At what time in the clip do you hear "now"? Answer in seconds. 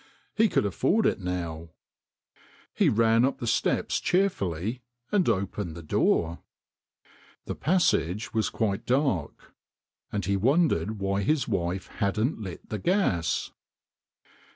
1.19-1.69